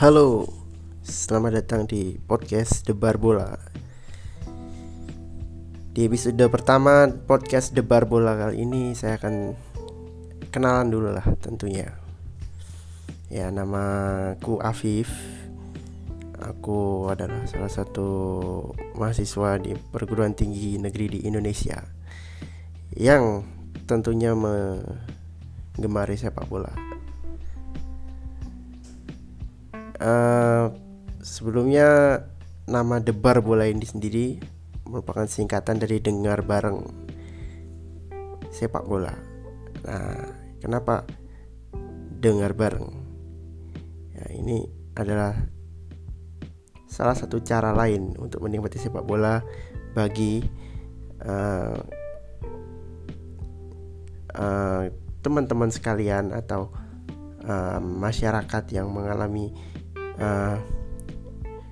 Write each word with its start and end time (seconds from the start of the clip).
Halo, 0.00 0.48
selamat 1.04 1.60
datang 1.60 1.84
di 1.84 2.16
podcast 2.16 2.88
Debar 2.88 3.20
Bola. 3.20 3.52
Di 5.92 6.08
episode 6.08 6.40
pertama 6.48 7.04
podcast 7.28 7.76
Debar 7.76 8.08
Bola 8.08 8.32
kali 8.32 8.64
ini 8.64 8.96
saya 8.96 9.20
akan 9.20 9.52
kenalan 10.48 10.88
dulu 10.88 11.12
lah 11.12 11.28
tentunya. 11.44 11.92
Ya, 13.28 13.52
nama 13.52 13.84
ku 14.40 14.56
Afif. 14.64 15.12
Aku 16.48 17.04
adalah 17.12 17.44
salah 17.44 17.68
satu 17.68 18.08
mahasiswa 18.96 19.60
di 19.60 19.76
perguruan 19.76 20.32
tinggi 20.32 20.80
negeri 20.80 21.20
di 21.20 21.28
Indonesia 21.28 21.76
yang 22.96 23.44
tentunya 23.84 24.32
menggemari 24.32 26.16
sepak 26.16 26.48
bola. 26.48 26.89
Uh, 30.00 30.72
sebelumnya 31.20 32.24
nama 32.64 33.04
Debar 33.04 33.44
Bola 33.44 33.68
ini 33.68 33.84
sendiri 33.84 34.40
merupakan 34.88 35.28
singkatan 35.28 35.76
dari 35.76 36.00
dengar 36.00 36.42
bareng 36.42 36.82
sepak 38.50 38.84
bola. 38.84 39.14
Nah, 39.86 40.26
kenapa 40.58 41.06
dengar 42.18 42.52
bareng? 42.52 42.90
Ya, 44.16 44.24
ini 44.34 44.66
adalah 44.98 45.32
salah 46.90 47.14
satu 47.14 47.38
cara 47.40 47.70
lain 47.70 48.18
untuk 48.18 48.42
menikmati 48.42 48.82
sepak 48.82 49.06
bola 49.06 49.38
bagi 49.94 50.42
uh, 51.22 51.78
uh, 54.34 54.82
teman-teman 55.22 55.70
sekalian 55.70 56.34
atau 56.34 56.74
uh, 57.46 57.78
masyarakat 57.78 58.64
yang 58.74 58.90
mengalami 58.90 59.54
uh, 60.20 60.56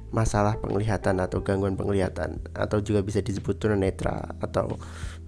masalah 0.09 0.57
penglihatan 0.59 1.21
atau 1.21 1.45
gangguan 1.45 1.77
penglihatan 1.77 2.41
atau 2.57 2.81
juga 2.81 3.05
bisa 3.05 3.21
disebut 3.21 3.61
tunanetra 3.61 4.35
atau 4.41 4.81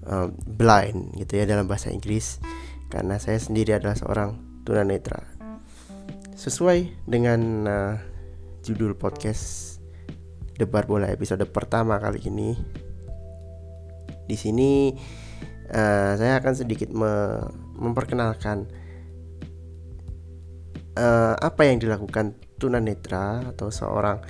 uh, 0.09 0.33
blind 0.49 1.15
gitu 1.21 1.37
ya 1.37 1.45
dalam 1.45 1.69
bahasa 1.69 1.93
Inggris. 1.93 2.41
Karena 2.91 3.23
saya 3.23 3.39
sendiri 3.39 3.77
adalah 3.77 3.95
seorang 3.95 4.35
tunanetra. 4.67 5.23
Sesuai 6.35 7.07
dengan 7.07 7.41
uh, 7.69 7.95
judul 8.65 8.97
podcast 8.97 9.79
debar 10.57 10.85
bola 10.85 11.09
episode 11.09 11.41
pertama 11.49 11.97
kali 11.97 12.21
ini 12.29 12.53
di 14.29 14.37
sini 14.37 14.93
uh, 15.73 16.13
saya 16.15 16.39
akan 16.39 16.55
sedikit 16.55 16.93
me 16.93 17.41
memperkenalkan 17.81 18.69
uh, 21.01 21.35
apa 21.41 21.63
yang 21.65 21.81
dilakukan 21.81 22.37
tunanetra 22.61 23.57
atau 23.57 23.73
seorang 23.73 24.21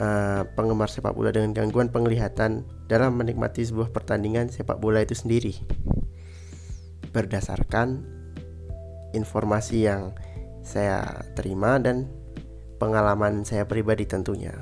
uh, 0.00 0.42
penggemar 0.56 0.88
sepak 0.88 1.12
bola 1.12 1.28
dengan 1.28 1.52
gangguan 1.52 1.92
penglihatan 1.92 2.64
dalam 2.88 3.20
menikmati 3.20 3.68
sebuah 3.68 3.92
pertandingan 3.92 4.48
sepak 4.48 4.80
bola 4.80 5.04
itu 5.04 5.12
sendiri. 5.12 5.52
Berdasarkan 7.12 8.00
informasi 9.12 9.84
yang 9.84 10.16
saya 10.64 11.04
terima 11.36 11.76
dan 11.76 12.08
pengalaman 12.80 13.44
saya 13.44 13.68
pribadi 13.68 14.08
tentunya. 14.08 14.54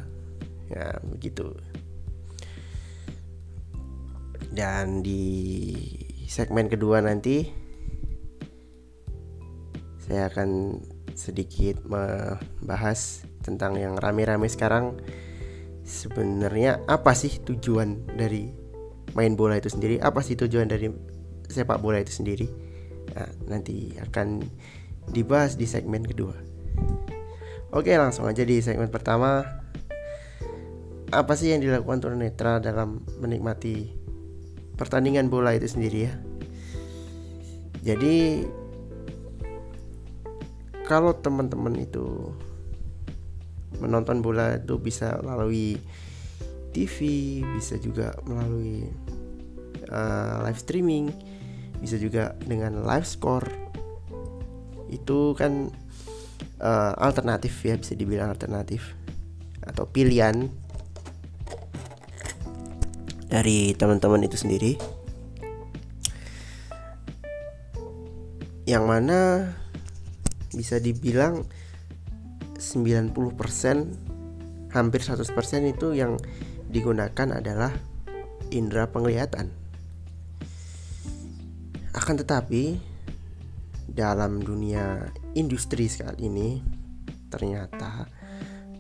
Ya 0.67 0.99
begitu. 1.07 1.55
Dan 4.51 5.05
di 5.05 5.23
segmen 6.27 6.67
kedua 6.73 7.05
nanti 7.05 7.47
saya 10.01 10.31
akan 10.33 10.81
sedikit 11.17 11.81
membahas 11.89 13.25
tentang 13.41 13.81
yang 13.81 13.97
rame-rame 13.97 14.47
sekarang. 14.47 15.01
Sebenarnya 15.87 16.85
apa 16.85 17.17
sih 17.17 17.41
tujuan 17.41 18.05
dari 18.15 18.53
main 19.17 19.33
bola 19.35 19.57
itu 19.57 19.73
sendiri? 19.73 19.97
Apa 19.99 20.21
sih 20.21 20.37
tujuan 20.37 20.69
dari 20.69 20.93
sepak 21.49 21.81
bola 21.81 21.99
itu 21.99 22.13
sendiri? 22.13 22.47
Nah, 23.17 23.31
nanti 23.49 23.97
akan 23.97 24.45
dibahas 25.11 25.57
di 25.57 25.65
segmen 25.65 26.05
kedua. 26.05 26.37
Oke 27.73 27.97
langsung 27.97 28.29
aja 28.29 28.45
di 28.45 28.61
segmen 28.61 28.93
pertama. 28.93 29.43
Apa 31.15 31.33
sih 31.39 31.55
yang 31.55 31.63
dilakukan 31.63 32.03
tunanetra 32.03 32.59
dalam 32.59 33.01
menikmati 33.23 33.95
pertandingan 34.75 35.31
bola 35.33 35.55
itu 35.55 35.71
sendiri 35.71 35.99
ya? 36.11 36.15
Jadi 37.87 38.43
kalau 40.87 41.19
teman-teman 41.19 41.75
itu 41.83 42.31
menonton 43.83 44.23
bola 44.23 44.57
itu 44.57 44.79
bisa 44.79 45.19
melalui 45.21 45.83
TV, 46.71 46.97
bisa 47.59 47.75
juga 47.83 48.15
melalui 48.23 48.87
uh, 49.91 50.47
live 50.47 50.61
streaming, 50.63 51.11
bisa 51.83 51.99
juga 51.99 52.39
dengan 52.47 52.87
live 52.87 53.05
score. 53.05 53.51
Itu 54.87 55.35
kan 55.35 55.75
uh, 56.63 56.93
alternatif 57.03 57.67
ya 57.67 57.75
bisa 57.75 57.99
dibilang 57.99 58.31
alternatif 58.31 58.95
atau 59.67 59.91
pilihan 59.91 60.47
dari 63.27 63.75
teman-teman 63.75 64.23
itu 64.23 64.39
sendiri. 64.39 64.79
Yang 68.67 68.85
mana 68.87 69.19
bisa 70.57 70.81
dibilang 70.81 71.45
90% 72.57 73.13
hampir 74.73 75.01
100% 75.05 75.29
itu 75.69 75.93
yang 75.93 76.17
digunakan 76.73 77.29
adalah 77.37 77.73
indera 78.51 78.89
penglihatan. 78.91 79.53
Akan 81.97 82.17
tetapi 82.21 82.77
dalam 83.89 84.45
dunia 84.45 85.09
industri 85.33 85.89
saat 85.89 86.21
ini 86.21 86.61
ternyata 87.33 88.05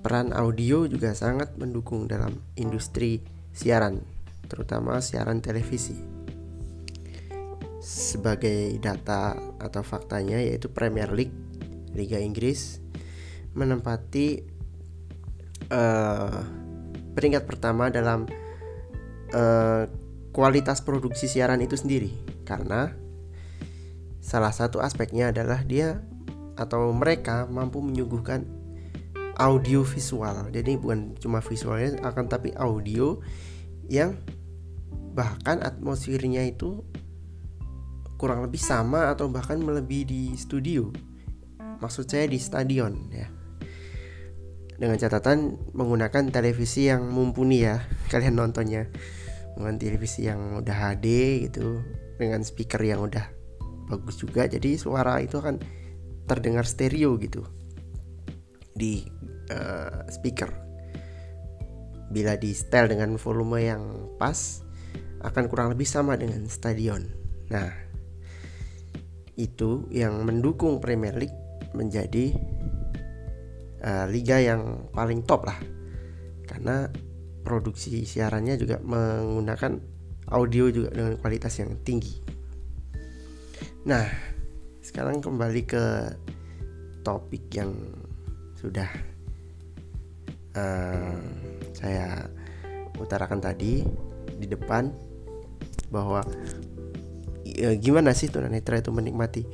peran 0.04 0.36
audio 0.36 0.84
juga 0.84 1.16
sangat 1.16 1.56
mendukung 1.56 2.04
dalam 2.06 2.36
industri 2.60 3.24
siaran, 3.56 4.04
terutama 4.46 5.00
siaran 5.00 5.40
televisi. 5.40 5.96
Sebagai 7.80 8.76
data 8.82 9.34
atau 9.62 9.82
faktanya 9.86 10.42
yaitu 10.42 10.68
Premier 10.68 11.10
League 11.14 11.45
Liga 11.96 12.20
Inggris 12.20 12.78
menempati 13.56 14.44
uh, 15.72 16.40
peringkat 17.16 17.48
pertama 17.48 17.88
dalam 17.88 18.28
uh, 19.32 19.88
kualitas 20.36 20.84
produksi 20.84 21.26
siaran 21.26 21.64
itu 21.64 21.74
sendiri. 21.74 22.12
Karena 22.44 22.92
salah 24.20 24.52
satu 24.52 24.84
aspeknya 24.84 25.32
adalah 25.32 25.64
dia 25.64 26.04
atau 26.60 26.92
mereka 26.92 27.48
mampu 27.48 27.80
menyuguhkan 27.80 28.44
audio 29.40 29.84
visual. 29.84 30.52
Jadi 30.52 30.76
bukan 30.76 31.16
cuma 31.16 31.40
visualnya 31.40 32.00
akan 32.04 32.24
tapi 32.28 32.52
audio 32.56 33.20
yang 33.88 34.16
bahkan 35.16 35.64
atmosfernya 35.64 36.44
itu 36.44 36.84
kurang 38.16 38.44
lebih 38.44 38.60
sama 38.60 39.12
atau 39.12 39.28
bahkan 39.28 39.60
melebihi 39.60 40.04
di 40.04 40.22
studio 40.36 40.88
maksud 41.80 42.08
saya 42.08 42.26
di 42.28 42.38
stadion 42.40 43.10
ya. 43.12 43.28
Dengan 44.76 45.00
catatan 45.00 45.56
menggunakan 45.72 46.28
televisi 46.28 46.92
yang 46.92 47.08
mumpuni 47.08 47.64
ya. 47.64 47.80
Kalian 48.12 48.36
nontonnya. 48.36 48.88
Dengan 49.56 49.80
televisi 49.80 50.28
yang 50.28 50.60
udah 50.60 50.76
HD 50.92 51.06
gitu. 51.48 51.80
Dengan 52.20 52.44
speaker 52.44 52.80
yang 52.84 53.04
udah 53.04 53.24
bagus 53.88 54.20
juga. 54.20 54.44
Jadi 54.44 54.76
suara 54.76 55.20
itu 55.20 55.40
akan 55.40 55.60
terdengar 56.28 56.68
stereo 56.68 57.16
gitu. 57.16 57.46
Di 58.76 59.06
uh, 59.48 60.04
speaker. 60.12 60.52
Bila 62.12 62.36
di 62.36 62.52
setel 62.52 62.92
dengan 62.92 63.16
volume 63.16 63.64
yang 63.64 63.82
pas 64.20 64.62
akan 65.24 65.44
kurang 65.48 65.72
lebih 65.72 65.88
sama 65.88 66.14
dengan 66.14 66.44
stadion. 66.46 67.08
Nah 67.48 67.86
itu 69.36 69.84
yang 69.92 70.24
mendukung 70.24 70.80
Premier 70.80 71.12
League 71.12 71.45
menjadi 71.76 72.32
uh, 73.84 74.08
liga 74.08 74.40
yang 74.40 74.88
paling 74.96 75.22
top 75.28 75.44
lah 75.44 75.58
karena 76.48 76.88
produksi 77.44 78.02
siarannya 78.08 78.58
juga 78.58 78.82
menggunakan 78.82 79.78
audio 80.34 80.66
juga 80.72 80.90
dengan 80.90 81.14
kualitas 81.22 81.54
yang 81.62 81.78
tinggi. 81.86 82.18
Nah, 83.86 84.02
sekarang 84.82 85.22
kembali 85.22 85.62
ke 85.62 85.84
topik 87.06 87.46
yang 87.54 87.70
sudah 88.58 88.90
uh, 90.58 91.14
saya 91.70 92.26
utarakan 92.98 93.38
tadi 93.38 93.86
di 94.42 94.46
depan 94.50 94.90
bahwa 95.94 96.26
ya, 97.46 97.78
gimana 97.78 98.10
sih 98.10 98.26
tunanetra 98.26 98.82
itu 98.82 98.90
menikmati 98.90 99.46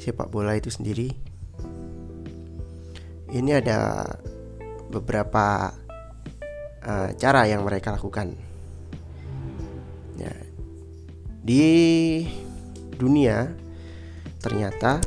sepak 0.00 0.32
bola 0.32 0.56
itu 0.56 0.72
sendiri 0.72 1.12
ini 3.34 3.50
ada 3.50 4.06
beberapa 4.94 5.74
uh, 6.86 7.08
cara 7.18 7.50
yang 7.50 7.66
mereka 7.66 7.98
lakukan. 7.98 8.38
Ya, 10.14 10.30
di 11.42 11.66
dunia 12.94 13.50
ternyata 14.38 15.02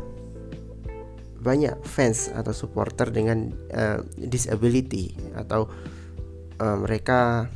banyak 1.40 1.80
fans 1.88 2.28
atau 2.36 2.52
supporter 2.52 3.08
dengan 3.08 3.56
uh, 3.72 4.04
disability 4.20 5.16
atau 5.32 5.72
uh, 6.60 6.76
mereka 6.76 7.48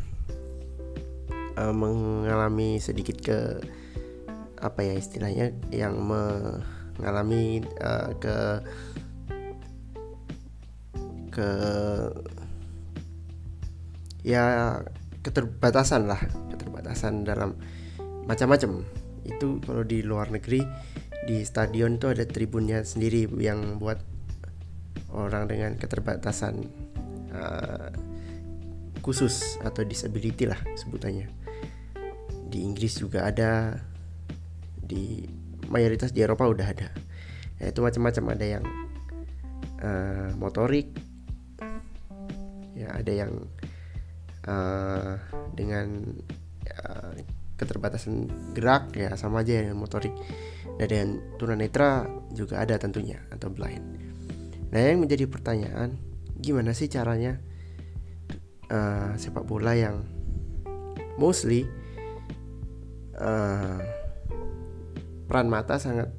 uh, 1.60 1.74
mengalami 1.76 2.80
sedikit 2.80 3.20
ke 3.20 3.40
apa 4.62 4.80
ya 4.86 4.96
istilahnya 4.96 5.52
yang 5.74 6.00
mengalami 6.00 7.66
uh, 7.82 8.16
ke 8.22 8.64
ke 11.32 11.50
ya 14.22 14.78
keterbatasan 15.24 16.06
lah. 16.06 16.22
Keterbatasan 16.54 17.26
dalam 17.26 17.58
macam-macam. 18.28 18.86
Itu 19.26 19.64
kalau 19.64 19.88
di 19.88 20.06
luar 20.06 20.30
negeri 20.30 20.62
di 21.26 21.46
stadion 21.46 22.02
itu 22.02 22.10
ada 22.10 22.26
tribunnya 22.26 22.82
sendiri 22.82 23.30
yang 23.38 23.78
buat 23.78 24.02
orang 25.14 25.46
dengan 25.46 25.78
keterbatasan 25.78 26.66
uh, 27.36 27.90
khusus 29.02 29.58
atau 29.62 29.82
disability 29.86 30.46
lah 30.50 30.58
sebutannya. 30.78 31.30
Di 32.52 32.62
Inggris 32.62 33.00
juga 33.00 33.30
ada 33.30 33.80
di 34.82 35.24
mayoritas 35.72 36.12
di 36.12 36.22
Eropa 36.22 36.46
udah 36.46 36.68
ada. 36.68 36.90
Ya, 37.62 37.72
itu 37.72 37.80
macam-macam. 37.80 38.24
Ada 38.36 38.46
yang 38.60 38.64
uh, 39.82 40.30
motorik 40.38 40.92
ya 42.82 42.90
ada 42.98 43.12
yang 43.14 43.34
uh, 44.50 45.14
dengan 45.54 46.18
uh, 46.82 47.14
keterbatasan 47.62 48.26
gerak 48.58 48.90
ya 48.98 49.14
sama 49.14 49.46
aja 49.46 49.62
yang 49.62 49.78
motorik. 49.78 50.14
Dan 50.82 50.90
yang 50.90 51.10
tunanetra 51.38 52.10
juga 52.34 52.66
ada 52.66 52.74
tentunya 52.82 53.22
atau 53.30 53.54
blind. 53.54 53.86
Nah 54.74 54.80
yang 54.82 55.04
menjadi 55.04 55.30
pertanyaan 55.30 55.94
gimana 56.42 56.74
sih 56.74 56.90
caranya 56.90 57.38
uh, 58.74 59.14
sepak 59.14 59.46
bola 59.46 59.78
yang 59.78 60.02
mostly 61.22 61.70
uh, 63.20 63.78
peran 65.30 65.48
mata 65.52 65.78
sangat 65.78 66.10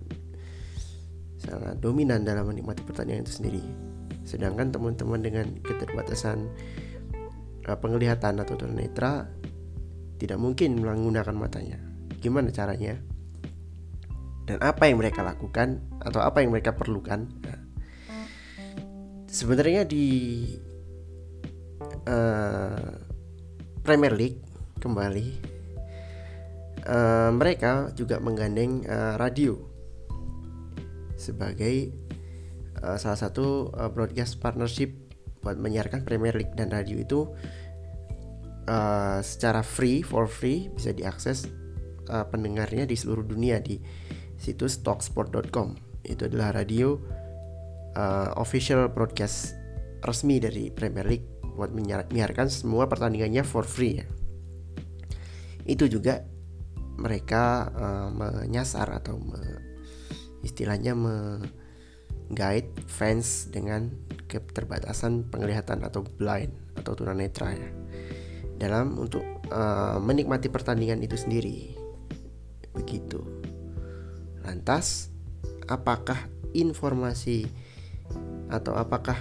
sangat 1.42 1.74
dominan 1.82 2.22
dalam 2.22 2.46
menikmati 2.46 2.86
pertandingan 2.86 3.26
itu 3.26 3.34
sendiri 3.42 3.91
sedangkan 4.32 4.72
teman-teman 4.72 5.20
dengan 5.20 5.46
keterbatasan 5.60 6.48
uh, 7.68 7.76
penglihatan 7.76 8.40
atau 8.40 8.56
tunanetra 8.56 9.28
tidak 10.16 10.40
mungkin 10.40 10.80
menggunakan 10.80 11.36
matanya. 11.36 11.76
Gimana 12.24 12.48
caranya? 12.48 12.96
Dan 14.48 14.58
apa 14.64 14.88
yang 14.88 15.04
mereka 15.04 15.20
lakukan 15.20 15.84
atau 16.00 16.24
apa 16.24 16.40
yang 16.40 16.50
mereka 16.50 16.72
perlukan? 16.72 17.28
Nah, 17.44 17.60
sebenarnya 19.28 19.84
di 19.84 20.06
uh, 22.08 22.88
Premier 23.84 24.14
League 24.16 24.40
kembali 24.80 25.28
uh, 26.86 27.30
mereka 27.34 27.90
juga 27.94 28.18
menggandeng 28.18 28.86
uh, 28.86 29.14
radio 29.18 29.58
sebagai 31.18 32.01
uh, 32.82 32.98
salah 32.98 33.18
satu 33.18 33.70
uh, 33.72 33.88
broadcast 33.88 34.42
partnership 34.42 34.92
buat 35.42 35.58
menyiarkan 35.58 36.06
Premier 36.06 36.34
League 36.34 36.54
dan 36.54 36.70
radio 36.70 37.02
itu 37.02 37.20
uh, 38.70 39.18
secara 39.22 39.62
free 39.66 40.06
for 40.06 40.30
free 40.30 40.70
bisa 40.70 40.94
diakses 40.94 41.50
uh, 42.10 42.26
pendengarnya 42.30 42.86
di 42.86 42.94
seluruh 42.94 43.26
dunia 43.26 43.58
di 43.58 43.82
situs 44.38 44.82
talksport.com 44.82 45.74
itu 46.06 46.26
adalah 46.26 46.54
radio 46.54 46.98
uh, 47.94 48.34
official 48.38 48.90
broadcast 48.90 49.54
resmi 50.02 50.42
dari 50.42 50.70
Premier 50.70 51.06
League 51.06 51.28
buat 51.54 51.70
menyiarkan 51.74 52.48
semua 52.48 52.88
pertandingannya 52.88 53.44
for 53.44 53.62
free 53.62 54.02
ya. 54.02 54.06
Itu 55.62 55.86
juga 55.86 56.24
mereka 56.98 57.70
uh, 57.70 58.08
menyasar 58.10 58.88
atau 58.98 59.20
me, 59.20 59.40
istilahnya 60.42 60.96
me 60.96 61.38
guide 62.32 62.72
fans 62.88 63.52
dengan 63.52 63.92
keterbatasan 64.26 65.28
penglihatan 65.28 65.84
atau 65.84 66.00
blind 66.02 66.52
atau 66.80 66.96
tunanetra 66.96 67.52
ya 67.52 67.70
dalam 68.56 68.96
untuk 68.96 69.22
uh, 69.50 69.98
menikmati 69.98 70.46
pertandingan 70.46 71.02
itu 71.02 71.18
sendiri. 71.18 71.74
Begitu. 72.72 73.18
Lantas, 74.46 75.10
apakah 75.66 76.16
informasi 76.54 77.50
atau 78.48 78.78
apakah 78.78 79.18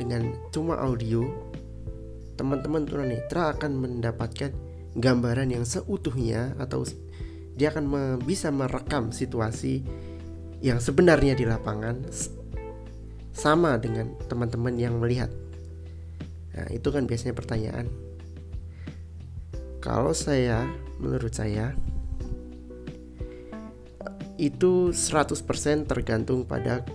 dengan 0.00 0.32
cuma 0.54 0.80
audio 0.80 1.26
teman-teman 2.40 2.88
tunanetra 2.88 3.52
akan 3.54 3.76
mendapatkan 3.76 4.50
gambaran 4.96 5.52
yang 5.52 5.68
seutuhnya 5.68 6.56
atau 6.56 6.82
dia 7.52 7.68
akan 7.68 8.18
bisa 8.24 8.48
merekam 8.48 9.12
situasi 9.12 9.84
yang 10.62 10.78
sebenarnya 10.78 11.34
di 11.34 11.44
lapangan 11.44 12.06
sama 13.34 13.74
dengan 13.76 14.14
teman-teman 14.30 14.78
yang 14.78 15.02
melihat. 15.02 15.28
Nah, 16.54 16.68
itu 16.70 16.88
kan 16.94 17.04
biasanya 17.10 17.34
pertanyaan 17.34 17.90
kalau 19.82 20.14
saya, 20.14 20.62
menurut 21.02 21.34
saya 21.34 21.74
itu 24.38 24.94
100% 24.94 25.90
tergantung 25.90 26.46
pada 26.46 26.86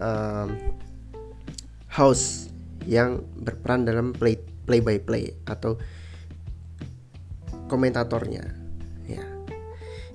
um, 0.00 0.56
house 1.92 2.48
yang 2.88 3.20
berperan 3.36 3.84
dalam 3.84 4.16
play 4.16 4.40
play 4.64 4.80
by 4.80 4.96
play 5.04 5.36
atau 5.44 5.76
komentatornya 7.68 8.48
ya. 9.04 9.24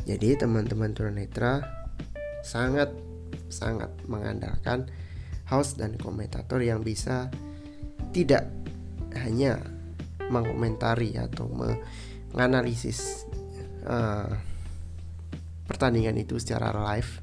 Jadi 0.09 0.41
teman-teman 0.41 0.97
tunanetra 0.97 1.80
sangat 2.41 2.89
sangat 3.51 3.91
mengandalkan 4.07 4.87
host 5.51 5.77
dan 5.77 5.99
komentator 5.99 6.63
yang 6.63 6.81
bisa 6.81 7.27
tidak 8.15 8.47
hanya 9.15 9.59
mengomentari 10.31 11.19
atau 11.19 11.51
menganalisis 11.51 13.27
uh, 13.83 14.31
pertandingan 15.67 16.15
itu 16.19 16.39
secara 16.39 16.71
live 16.71 17.19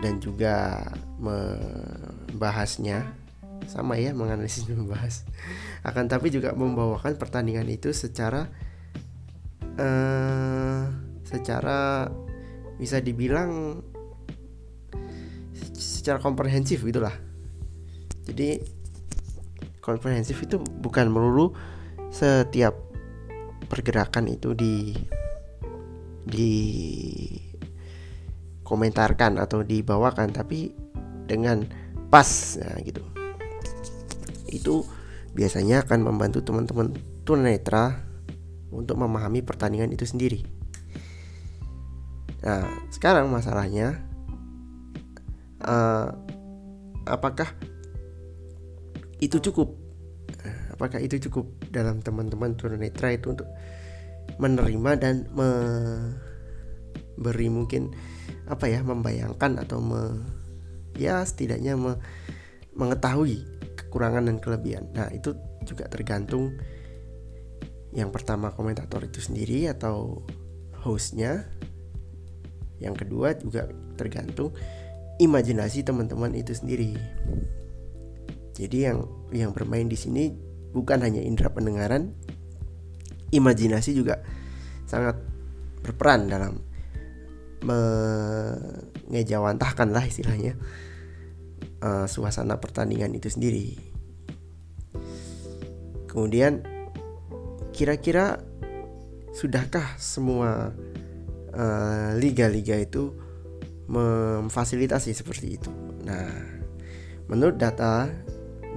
dan 0.00 0.20
juga 0.20 0.84
membahasnya. 1.20 3.16
Sama 3.68 4.00
ya 4.00 4.16
menganalisis 4.16 4.66
membahas. 4.72 5.24
Akan 5.84 6.08
tapi 6.08 6.32
juga 6.32 6.56
membawakan 6.56 7.16
pertandingan 7.20 7.68
itu 7.68 7.92
secara 7.92 8.48
uh, 9.76 10.84
secara 11.24 12.08
bisa 12.80 12.98
dibilang 13.04 13.84
secara 15.76 16.16
komprehensif 16.16 16.80
gitulah 16.80 17.12
jadi 18.24 18.64
komprehensif 19.84 20.38
itu 20.40 20.56
bukan 20.60 21.12
melulu 21.12 21.52
setiap 22.08 22.76
pergerakan 23.66 24.30
itu 24.30 24.54
di 24.54 24.94
di 26.26 26.52
komentarkan 28.62 29.40
atau 29.40 29.66
dibawakan 29.66 30.30
tapi 30.30 30.70
dengan 31.26 31.66
pas 32.10 32.58
nah 32.58 32.78
gitu. 32.82 33.02
Itu 34.50 34.86
biasanya 35.34 35.86
akan 35.86 36.06
membantu 36.06 36.42
teman-teman 36.42 36.94
tunanetra 37.22 38.02
untuk 38.70 38.98
memahami 38.98 39.42
pertandingan 39.42 39.94
itu 39.94 40.06
sendiri 40.06 40.59
nah 42.40 42.64
sekarang 42.88 43.28
masalahnya 43.28 44.00
uh, 45.64 46.12
apakah 47.04 47.48
itu 49.20 49.36
cukup? 49.40 49.76
Apakah 50.72 51.00
itu 51.04 51.20
cukup 51.28 51.44
dalam 51.68 52.00
teman-teman 52.00 52.56
tunanetra 52.56 53.12
itu 53.12 53.36
untuk 53.36 53.44
menerima 54.40 54.96
dan 54.96 55.28
memberi 55.36 56.32
mungkin 57.52 57.92
apa 58.48 58.72
ya 58.72 58.80
membayangkan 58.80 59.60
atau 59.60 59.84
me, 59.84 60.24
ya 60.96 61.20
setidaknya 61.20 61.76
me, 61.76 62.00
mengetahui 62.72 63.44
kekurangan 63.76 64.32
dan 64.32 64.40
kelebihan? 64.40 64.88
Nah 64.96 65.12
itu 65.12 65.36
juga 65.68 65.84
tergantung 65.92 66.56
yang 67.92 68.08
pertama 68.08 68.56
komentator 68.56 69.04
itu 69.04 69.20
sendiri 69.20 69.68
atau 69.68 70.24
hostnya 70.80 71.44
yang 72.80 72.96
kedua 72.96 73.36
juga 73.36 73.68
tergantung 73.94 74.56
imajinasi 75.20 75.84
teman-teman 75.84 76.32
itu 76.32 76.56
sendiri. 76.56 76.96
Jadi 78.56 78.88
yang 78.88 79.04
yang 79.30 79.52
bermain 79.52 79.86
di 79.86 79.96
sini 79.96 80.32
bukan 80.72 81.00
hanya 81.04 81.20
indera 81.20 81.52
pendengaran, 81.52 82.16
imajinasi 83.30 83.92
juga 83.92 84.24
sangat 84.88 85.20
berperan 85.84 86.28
dalam 86.28 86.58
mengejawantahkan 87.60 89.92
lah 89.92 90.08
istilahnya 90.08 90.56
uh, 91.84 92.08
suasana 92.08 92.56
pertandingan 92.56 93.12
itu 93.12 93.28
sendiri. 93.28 93.76
Kemudian 96.08 96.64
kira-kira 97.76 98.40
sudahkah 99.30 99.94
semua 100.00 100.72
liga-liga 102.18 102.76
uh, 102.78 102.84
itu 102.84 103.02
memfasilitasi 103.90 105.10
seperti 105.10 105.58
itu? 105.58 105.70
Nah, 106.06 106.30
menurut 107.26 107.58
data 107.58 108.06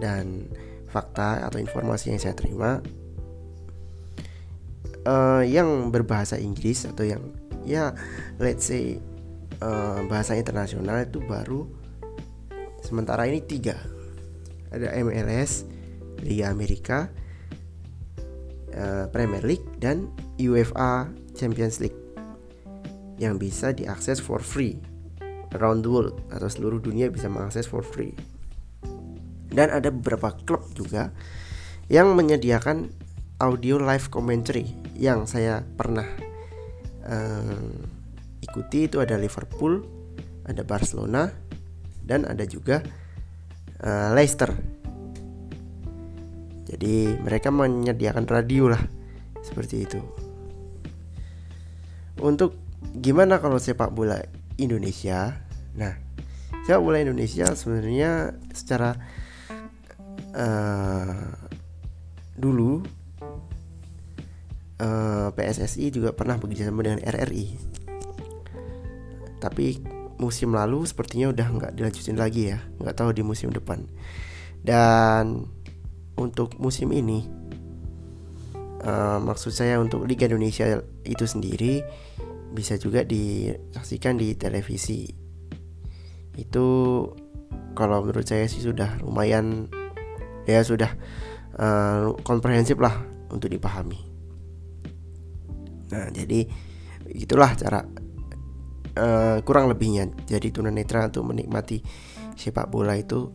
dan 0.01 0.49
fakta 0.89 1.45
atau 1.45 1.57
informasi 1.61 2.13
yang 2.13 2.21
saya 2.21 2.33
terima, 2.37 2.81
uh, 5.07 5.43
yang 5.43 5.91
berbahasa 5.91 6.39
Inggris 6.39 6.87
atau 6.87 7.03
yang 7.03 7.23
ya 7.63 7.95
let's 8.39 8.67
say 8.67 8.99
uh, 9.63 10.03
bahasa 10.07 10.35
internasional 10.35 11.03
itu 11.03 11.23
baru 11.23 11.67
sementara 12.83 13.27
ini 13.27 13.39
tiga 13.39 13.79
ada 14.73 14.91
MLS 14.99 15.63
Liga 16.23 16.51
Amerika 16.51 17.07
uh, 18.75 19.05
Premier 19.11 19.43
League 19.43 19.65
dan 19.79 20.11
UEFA 20.39 21.07
Champions 21.35 21.79
League 21.79 22.02
yang 23.23 23.39
bisa 23.39 23.71
diakses 23.71 24.19
for 24.19 24.43
free 24.43 24.75
around 25.55 25.81
the 25.81 25.89
world 25.89 26.19
atau 26.29 26.51
seluruh 26.51 26.83
dunia 26.83 27.07
bisa 27.07 27.31
mengakses 27.31 27.65
for 27.65 27.81
free 27.81 28.11
dan 29.53 29.69
ada 29.69 29.93
beberapa 29.93 30.33
klub 30.43 30.65
juga 30.73 31.13
yang 31.87 32.17
menyediakan 32.17 32.89
audio 33.37 33.77
live 33.77 34.09
commentary 34.09 34.73
yang 34.97 35.29
saya 35.29 35.61
pernah 35.61 36.07
uh, 37.05 37.69
ikuti 38.41 38.89
itu 38.89 39.03
ada 39.03 39.19
Liverpool, 39.19 39.83
ada 40.47 40.65
Barcelona, 40.65 41.29
dan 42.01 42.23
ada 42.23 42.43
juga 42.47 42.81
uh, 43.83 44.09
Leicester. 44.15 44.51
Jadi 46.65 47.19
mereka 47.21 47.53
menyediakan 47.53 48.25
radio 48.25 48.71
lah 48.71 48.81
seperti 49.45 49.75
itu. 49.85 49.99
Untuk 52.23 52.62
gimana 52.97 53.39
kalau 53.39 53.57
sepak 53.57 53.91
bola 53.93 54.19
Indonesia? 54.59 55.39
Nah, 55.73 55.93
sepak 56.67 56.81
bola 56.83 57.01
Indonesia 57.01 57.51
sebenarnya 57.53 58.35
secara 58.53 58.95
uh, 60.35 61.33
dulu 62.37 62.81
uh, 64.81 65.29
PSSI 65.33 65.93
juga 65.93 66.11
pernah 66.11 66.37
bekerjasama 66.37 66.83
dengan 66.83 66.99
RRI. 67.01 67.47
Tapi 69.39 69.65
musim 70.21 70.55
lalu 70.55 70.87
sepertinya 70.87 71.35
udah 71.35 71.47
nggak 71.51 71.71
dilanjutin 71.75 72.15
lagi 72.15 72.55
ya, 72.55 72.59
nggak 72.79 72.95
tahu 72.95 73.11
di 73.11 73.23
musim 73.25 73.51
depan. 73.51 73.83
Dan 74.63 75.43
untuk 76.15 76.55
musim 76.61 76.93
ini, 76.95 77.27
uh, 78.87 79.19
maksud 79.19 79.51
saya 79.51 79.81
untuk 79.83 80.07
Liga 80.07 80.29
Indonesia 80.31 80.79
itu 81.03 81.25
sendiri 81.27 81.83
bisa 82.53 82.77
juga 82.77 83.01
disaksikan 83.01 84.15
di 84.15 84.37
televisi. 84.37 85.09
Itu 86.37 86.65
kalau 87.73 88.05
menurut 88.05 88.29
saya 88.29 88.45
sih 88.45 88.61
sudah 88.61 89.01
lumayan 89.01 89.67
ya 90.45 90.61
sudah 90.61 90.93
uh, 91.57 92.13
komprehensif 92.21 92.77
lah 92.77 92.93
untuk 93.33 93.49
dipahami. 93.49 93.97
Nah, 95.93 96.09
jadi 96.13 96.45
itulah 97.13 97.53
cara 97.57 97.81
uh, 98.97 99.37
kurang 99.41 99.69
lebihnya. 99.69 100.09
Jadi 100.29 100.53
tunanetra 100.53 101.09
untuk 101.09 101.33
menikmati 101.33 101.81
sepak 102.37 102.69
bola 102.69 102.97
itu 102.97 103.29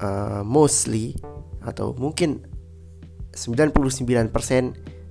uh, 0.00 0.44
mostly 0.44 1.16
atau 1.64 1.92
mungkin 1.96 2.44
99% 3.32 4.32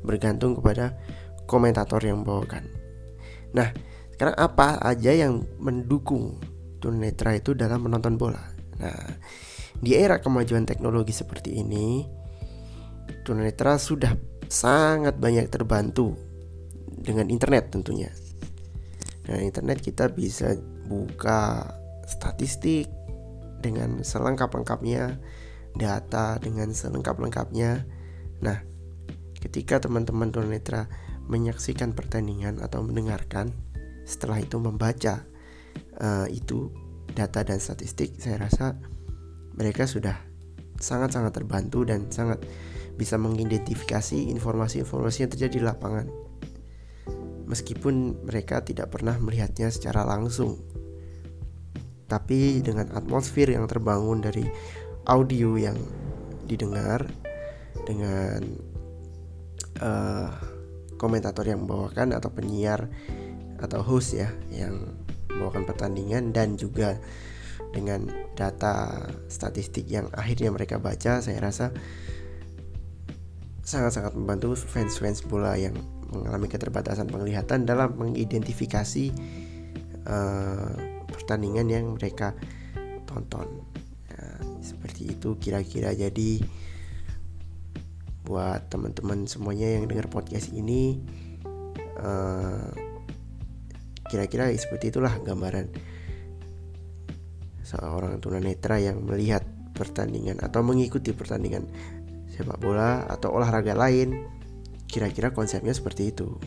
bergantung 0.04 0.58
kepada 0.58 0.98
komentator 1.48 2.04
yang 2.04 2.22
membawakan. 2.22 2.68
Nah, 3.56 3.72
sekarang 4.14 4.36
apa 4.36 4.78
aja 4.84 5.16
yang 5.16 5.48
mendukung 5.58 6.38
tunanetra 6.84 7.40
itu 7.40 7.56
dalam 7.56 7.88
menonton 7.88 8.20
bola? 8.20 8.44
Nah, 8.78 9.18
di 9.80 9.96
era 9.96 10.20
kemajuan 10.22 10.68
teknologi 10.68 11.16
seperti 11.16 11.58
ini, 11.58 12.06
tunanetra 13.24 13.80
sudah 13.80 14.14
sangat 14.48 15.16
banyak 15.18 15.48
terbantu 15.50 16.14
dengan 16.98 17.32
internet 17.32 17.72
tentunya. 17.72 18.12
Nah, 19.28 19.40
internet 19.44 19.84
kita 19.84 20.12
bisa 20.12 20.56
buka 20.88 21.68
statistik 22.08 22.88
dengan 23.60 24.02
selengkap-lengkapnya, 24.02 25.20
data 25.76 26.40
dengan 26.40 26.72
selengkap-lengkapnya. 26.72 27.84
Nah, 28.40 28.58
ketika 29.38 29.84
teman-teman 29.84 30.32
tunanetra 30.32 30.88
menyaksikan 31.28 31.92
pertandingan 31.92 32.64
atau 32.64 32.84
mendengarkan, 32.84 33.52
setelah 34.08 34.40
itu 34.40 34.58
membaca 34.58 35.28
uh, 36.00 36.28
itu 36.32 36.72
data 37.12 37.44
dan 37.44 37.60
statistik, 37.60 38.16
saya 38.20 38.48
rasa 38.48 38.80
mereka 39.58 39.90
sudah 39.90 40.16
sangat-sangat 40.78 41.34
terbantu 41.34 41.84
dan 41.84 42.08
sangat 42.14 42.40
bisa 42.98 43.18
mengidentifikasi 43.18 44.30
informasi-informasi 44.34 45.26
yang 45.26 45.32
terjadi 45.34 45.54
di 45.62 45.64
lapangan. 45.66 46.08
Meskipun 47.48 48.26
mereka 48.28 48.62
tidak 48.66 48.92
pernah 48.92 49.16
melihatnya 49.18 49.72
secara 49.72 50.04
langsung. 50.04 50.60
Tapi 52.08 52.64
dengan 52.64 52.92
atmosfer 52.96 53.52
yang 53.52 53.68
terbangun 53.68 54.20
dari 54.24 54.44
audio 55.08 55.56
yang 55.56 55.78
didengar 56.48 57.04
dengan 57.88 58.44
uh, 59.80 60.57
komentator 60.98 61.46
yang 61.48 61.66
membawakan 61.66 62.14
atau 62.14 62.30
penyiar 62.34 62.90
atau 63.58 63.82
host 63.82 64.18
ya 64.18 64.30
yang 64.54 64.94
membawakan 65.32 65.66
pertandingan 65.66 66.34
dan 66.34 66.58
juga 66.58 66.98
dengan 67.74 68.10
data 68.38 69.06
statistik 69.30 69.90
yang 69.90 70.10
akhirnya 70.14 70.54
mereka 70.54 70.78
baca 70.78 71.22
saya 71.22 71.38
rasa 71.42 71.74
sangat-sangat 73.68 74.16
membantu 74.16 74.56
fans-fans 74.56 75.26
bola 75.28 75.60
yang 75.60 75.76
mengalami 76.08 76.48
keterbatasan 76.48 77.12
penglihatan 77.12 77.68
dalam 77.68 78.00
mengidentifikasi 78.00 79.12
uh, 80.08 80.72
pertandingan 81.12 81.68
yang 81.68 81.86
mereka 82.00 82.32
tonton. 83.04 83.68
Ya, 84.08 84.24
seperti 84.64 85.12
itu 85.12 85.36
kira-kira. 85.36 85.92
Jadi 85.92 86.40
buat 88.28 88.68
teman-teman 88.68 89.24
semuanya 89.24 89.80
yang 89.80 89.88
dengar 89.88 90.12
podcast 90.12 90.52
ini 90.52 91.00
uh, 91.96 92.68
kira-kira 94.12 94.52
seperti 94.52 94.92
itulah 94.92 95.16
gambaran 95.24 95.72
seorang 97.64 98.20
tunanetra 98.20 98.80
yang 98.80 99.04
melihat 99.04 99.44
pertandingan 99.76 100.40
atau 100.40 100.64
mengikuti 100.64 101.12
pertandingan 101.12 101.68
sepak 102.32 102.60
bola 102.60 103.04
atau 103.08 103.36
olahraga 103.36 103.76
lain. 103.76 104.24
Kira-kira 104.88 105.36
konsepnya 105.36 105.76
seperti 105.76 106.16
itu. 106.16 106.40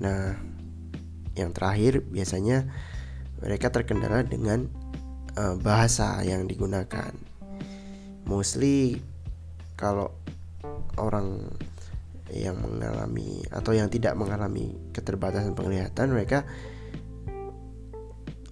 Nah 0.00 0.40
yang 1.36 1.52
terakhir 1.52 2.00
biasanya 2.08 2.68
mereka 3.44 3.68
terkendala 3.68 4.24
dengan 4.24 4.72
uh, 5.36 5.56
bahasa 5.60 6.16
yang 6.24 6.48
digunakan. 6.48 7.12
Mostly 8.24 9.11
kalau 9.82 10.14
orang 10.94 11.42
yang 12.30 12.54
mengalami 12.62 13.42
atau 13.50 13.74
yang 13.74 13.90
tidak 13.90 14.14
mengalami 14.14 14.78
keterbatasan 14.94 15.58
penglihatan 15.58 16.14
mereka 16.14 16.46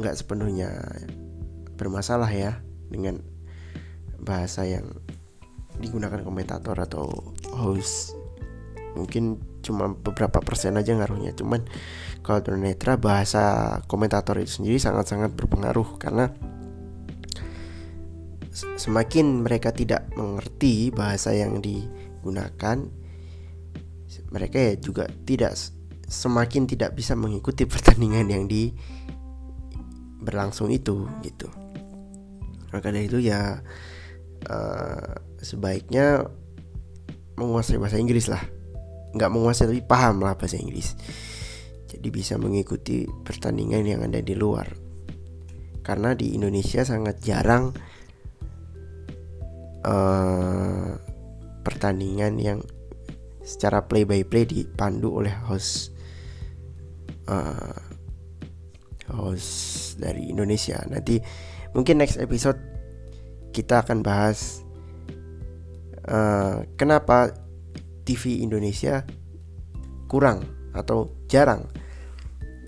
nggak 0.03 0.19
sepenuhnya 0.19 0.75
bermasalah 1.79 2.29
ya 2.29 2.59
dengan 2.91 3.23
bahasa 4.21 4.67
yang 4.67 4.85
digunakan 5.81 6.21
komentator 6.21 6.77
atau 6.77 7.09
host. 7.57 8.13
Mungkin 8.99 9.41
cuma 9.65 9.97
beberapa 9.97 10.45
persen 10.45 10.77
aja 10.77 10.93
ngaruhnya. 10.93 11.33
Cuman 11.33 11.65
kalau 12.21 12.45
tunanetra 12.45 13.01
bahasa 13.01 13.79
komentator 13.89 14.37
itu 14.45 14.61
sendiri 14.61 14.77
sangat-sangat 14.77 15.33
berpengaruh 15.33 15.97
karena 15.97 16.29
semakin 18.53 19.47
mereka 19.47 19.71
tidak 19.71 20.11
mengerti 20.19 20.91
bahasa 20.91 21.31
yang 21.35 21.63
digunakan 21.63 22.91
mereka 24.31 24.57
ya 24.59 24.75
juga 24.79 25.07
tidak 25.27 25.55
semakin 26.11 26.67
tidak 26.67 26.99
bisa 26.99 27.15
mengikuti 27.15 27.67
pertandingan 27.71 28.27
yang 28.31 28.45
di 28.51 28.75
berlangsung 30.21 30.69
itu 30.69 31.07
gitu. 31.23 31.49
Maka 32.71 32.95
dari 32.95 33.11
itu 33.11 33.19
ya 33.19 33.59
uh, 34.47 35.11
sebaiknya 35.43 36.23
menguasai 37.35 37.81
bahasa 37.81 37.99
Inggris 37.99 38.31
lah. 38.31 38.43
Nggak 39.17 39.31
menguasai 39.33 39.67
tapi 39.67 39.83
paham 39.83 40.23
lah 40.23 40.39
bahasa 40.39 40.61
Inggris. 40.61 40.95
Jadi 41.91 42.07
bisa 42.15 42.39
mengikuti 42.39 43.03
pertandingan 43.09 43.83
yang 43.83 44.01
ada 44.07 44.23
di 44.23 44.39
luar. 44.39 44.71
Karena 45.83 46.15
di 46.15 46.39
Indonesia 46.39 46.87
sangat 46.87 47.19
jarang 47.25 47.75
uh, 49.85 50.97
pertandingan 51.65 52.41
yang 52.41 52.61
secara 53.45 53.85
play 53.85 54.05
by 54.05 54.23
play 54.25 54.45
dipandu 54.45 55.21
oleh 55.21 55.33
host 55.49 55.93
uh, 57.29 57.77
host 59.11 59.97
dari 59.99 60.31
Indonesia. 60.31 60.81
Nanti 60.87 61.19
mungkin 61.75 62.01
next 62.01 62.21
episode 62.21 62.59
kita 63.51 63.83
akan 63.83 64.01
bahas 64.01 64.63
uh, 66.07 66.63
kenapa 66.79 67.35
TV 68.07 68.43
Indonesia 68.43 69.03
kurang 70.11 70.43
atau 70.75 71.11
jarang 71.27 71.67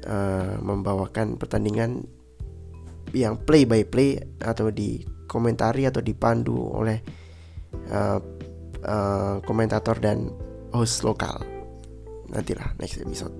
uh, 0.07 0.59
membawakan 0.63 1.39
pertandingan 1.39 2.07
yang 3.15 3.39
play 3.43 3.67
by 3.67 3.83
play 3.87 4.19
atau 4.43 4.71
di 4.73 5.03
komentari 5.33 5.89
atau 5.89 6.05
dipandu 6.05 6.61
oleh 6.61 7.01
uh, 7.89 8.21
uh, 8.85 9.37
komentator 9.41 9.97
dan 9.97 10.29
host 10.77 11.01
lokal. 11.09 11.41
Nantilah 12.29 12.77
next 12.77 13.01
episode. 13.01 13.33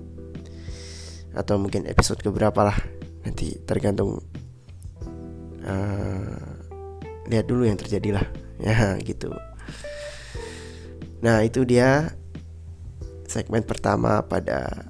Atau 1.37 1.61
mungkin 1.61 1.85
episode 1.85 2.25
keberapa 2.25 2.65
lah. 2.65 2.77
Nanti 3.21 3.61
tergantung 3.61 4.25
uh, 5.61 6.41
lihat 7.29 7.45
dulu 7.45 7.69
yang 7.69 7.77
terjadi 7.77 8.17
lah. 8.17 8.27
Ya 8.63 8.95
gitu. 9.01 9.27
Nah 11.19 11.43
itu 11.43 11.67
dia 11.67 12.15
segmen 13.27 13.65
pertama 13.65 14.23
pada 14.23 14.87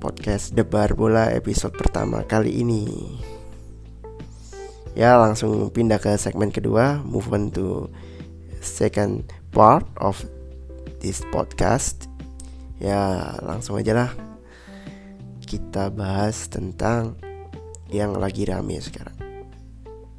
podcast 0.00 0.54
Debar 0.54 0.94
Bola 0.94 1.34
episode 1.34 1.74
pertama 1.74 2.22
kali 2.24 2.62
ini 2.62 2.86
ya 4.98 5.14
langsung 5.14 5.70
pindah 5.70 6.02
ke 6.02 6.18
segmen 6.18 6.50
kedua 6.50 6.98
move 7.06 7.30
on 7.30 7.54
to 7.54 7.86
second 8.58 9.22
part 9.54 9.86
of 10.02 10.18
this 10.98 11.22
podcast. 11.30 12.10
Ya 12.82 13.34
langsung 13.46 13.78
aja 13.78 13.94
lah. 13.94 14.10
Kita 15.46 15.94
bahas 15.94 16.50
tentang 16.50 17.14
yang 17.94 18.18
lagi 18.18 18.42
rame 18.42 18.82
sekarang. 18.82 19.14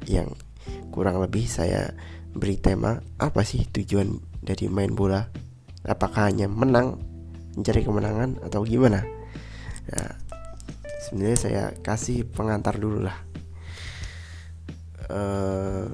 Yang 0.08 0.32
kurang 0.88 1.20
lebih 1.20 1.44
saya 1.44 1.92
beri 2.32 2.56
tema 2.56 3.04
apa 3.20 3.44
sih 3.44 3.68
tujuan 3.68 4.16
dari 4.40 4.72
main 4.72 4.96
bola? 4.96 5.28
Apakah 5.84 6.32
hanya 6.32 6.48
menang 6.48 6.96
mencari 7.52 7.84
kemenangan 7.84 8.40
atau 8.48 8.64
gimana? 8.64 9.04
Nah, 9.92 10.12
sebenarnya 11.04 11.38
saya 11.38 11.64
kasih 11.84 12.24
pengantar 12.28 12.80
dulu 12.80 13.04
lah 13.04 13.29
uh, 15.10 15.86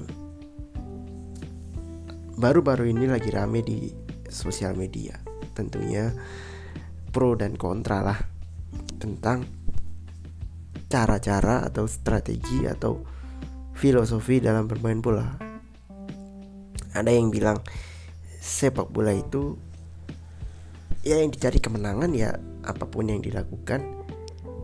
baru-baru 2.37 2.93
ini 2.93 3.09
lagi 3.09 3.33
rame 3.33 3.65
di 3.65 3.89
sosial 4.29 4.77
media 4.77 5.17
tentunya 5.57 6.13
pro 7.09 7.33
dan 7.33 7.57
kontra 7.57 8.05
lah 8.05 8.19
tentang 9.01 9.41
cara-cara 10.85 11.65
atau 11.65 11.89
strategi 11.89 12.69
atau 12.69 13.01
filosofi 13.73 14.39
dalam 14.39 14.69
bermain 14.69 15.01
bola. 15.01 15.37
Ada 16.93 17.09
yang 17.13 17.29
bilang 17.29 17.61
sepak 18.41 18.89
bola 18.89 19.13
itu 19.13 19.57
ya 21.03 21.19
yang 21.21 21.29
dicari 21.29 21.61
kemenangan 21.61 22.09
ya 22.15 22.37
apa 22.65 22.87
pun 22.87 23.11
yang 23.11 23.21
dilakukan 23.21 23.83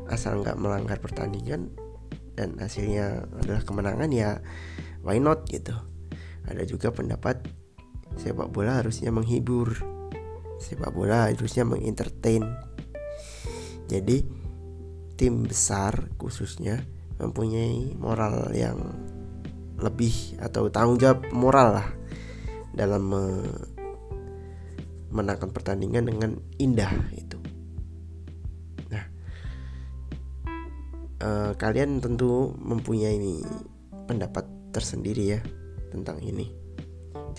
asal 0.09 0.41
nggak 0.41 0.57
melanggar 0.59 0.97
pertandingan 0.99 1.71
dan 2.33 2.57
hasilnya 2.57 3.29
adalah 3.41 3.61
kemenangan 3.61 4.09
ya 4.09 4.41
why 5.05 5.17
not 5.21 5.45
gitu. 5.49 5.73
Ada 6.43 6.67
juga 6.67 6.91
pendapat 6.91 7.39
sepak 8.19 8.51
bola 8.51 8.83
harusnya 8.83 9.09
menghibur, 9.09 9.73
sepak 10.59 10.91
bola 10.91 11.31
harusnya 11.31 11.63
mengentertain 11.63 12.43
jadi 13.87 14.25
tim 15.19 15.45
besar 15.45 16.09
khususnya 16.17 16.81
mempunyai 17.21 17.93
moral 17.95 18.49
yang 18.55 18.79
lebih 19.77 20.39
atau 20.39 20.71
tanggung 20.71 20.97
jawab 20.97 21.27
moral 21.35 21.77
lah 21.77 21.89
dalam 22.73 23.13
menangkan 25.13 25.53
pertandingan 25.53 26.09
dengan 26.09 26.31
indah 26.57 26.89
itu. 27.13 27.32
Eh, 31.23 31.51
kalian 31.55 32.03
tentu 32.03 32.51
mempunyai 32.59 33.15
ini 33.15 33.39
pendapat 34.11 34.43
tersendiri 34.75 35.39
ya 35.39 35.41
tentang 35.95 36.19
ini. 36.19 36.51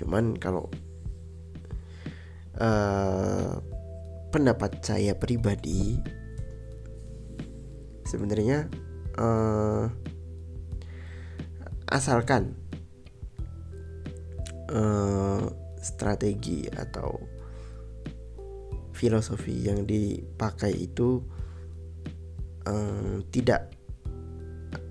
Cuman 0.00 0.40
kalau 0.40 0.72
eh, 2.56 3.52
pendapat 4.32 4.82
saya 4.82 5.14
pribadi 5.14 6.00
sebenarnya 8.02 8.66
uh, 9.18 9.86
asalkan 11.90 12.54
uh, 14.70 15.46
strategi 15.78 16.66
atau 16.70 17.18
filosofi 18.94 19.66
yang 19.66 19.86
dipakai 19.86 20.74
itu 20.90 21.22
uh, 22.68 23.20
tidak 23.30 23.72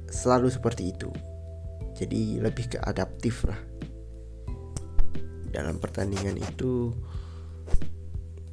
selalu 0.10 0.50
seperti 0.50 0.94
itu 0.94 1.10
jadi 1.94 2.42
lebih 2.42 2.74
ke 2.74 2.78
adaptif 2.82 3.46
lah 3.46 3.60
dalam 5.54 5.78
pertandingan 5.78 6.38
itu 6.42 6.90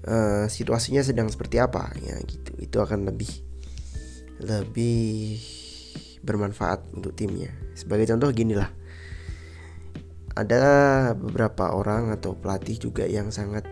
uh, 0.05 0.45
situasinya 0.49 1.01
sedang 1.01 1.33
seperti 1.33 1.57
apa 1.57 1.89
ya 2.01 2.17
gitu 2.29 2.53
itu 2.61 2.77
akan 2.77 3.09
lebih 3.09 3.51
lebih 4.41 5.41
bermanfaat 6.21 6.93
untuk 6.97 7.17
timnya. 7.17 7.53
Sebagai 7.77 8.09
contoh 8.09 8.33
gini 8.33 8.57
lah. 8.57 8.69
Ada 10.37 10.63
beberapa 11.17 11.75
orang 11.75 12.15
atau 12.15 12.39
pelatih 12.39 12.79
juga 12.81 13.05
yang 13.05 13.29
sangat 13.35 13.67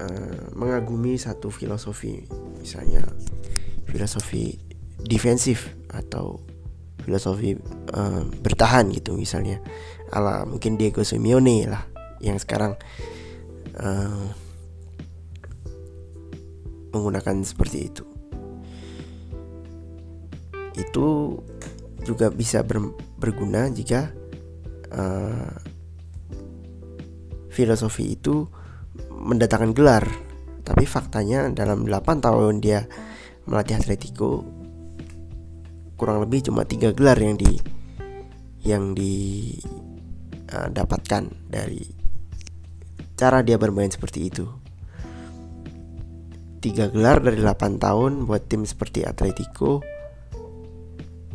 uh, 0.00 0.44
mengagumi 0.54 1.18
satu 1.20 1.50
filosofi, 1.50 2.24
misalnya 2.56 3.03
filosofi 3.94 4.58
defensif 4.98 5.70
atau 5.86 6.42
filosofi 7.06 7.54
uh, 7.94 8.26
bertahan 8.42 8.90
gitu 8.90 9.14
misalnya 9.14 9.62
ala 10.10 10.42
mungkin 10.42 10.74
Diego 10.74 11.06
Simeone 11.06 11.70
lah 11.70 11.86
yang 12.18 12.42
sekarang 12.42 12.74
uh, 13.78 14.26
menggunakan 16.90 17.46
seperti 17.46 17.78
itu 17.86 18.04
itu 20.74 21.38
juga 22.02 22.28
bisa 22.34 22.66
ber, 22.66 22.82
berguna 23.16 23.70
jika 23.70 24.10
uh, 24.90 25.54
filosofi 27.54 28.18
itu 28.18 28.44
mendatangkan 29.14 29.72
gelar. 29.72 30.04
Tapi 30.64 30.84
faktanya 30.88 31.46
dalam 31.54 31.86
8 31.86 32.24
tahun 32.24 32.58
dia 32.58 32.88
melatih 33.44 33.76
Atletico 33.76 34.44
kurang 35.94 36.20
lebih 36.26 36.50
cuma 36.50 36.66
tiga 36.66 36.90
gelar 36.90 37.16
yang 37.20 37.38
di 37.38 37.60
yang 38.64 38.96
didapatkan 38.96 40.02
eh, 41.28 41.32
uh, 41.32 41.36
dari 41.48 41.84
cara 43.14 43.44
dia 43.46 43.60
bermain 43.60 43.92
seperti 43.92 44.26
itu. 44.26 44.48
Tiga 46.64 46.88
gelar 46.88 47.20
dari 47.20 47.44
8 47.44 47.76
tahun 47.76 48.24
buat 48.24 48.48
tim 48.48 48.64
seperti 48.64 49.04
Atletico 49.04 49.84